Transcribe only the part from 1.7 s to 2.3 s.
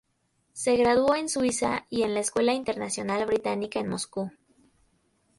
y en la